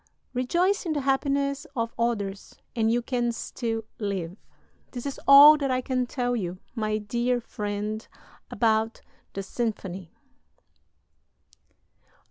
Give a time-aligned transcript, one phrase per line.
[0.33, 4.35] Rejoice in the happiness of others and you can still live.
[4.93, 8.07] "This is all that I can tell you, my dear friend,
[8.49, 9.03] about
[9.33, 10.11] the symphony...."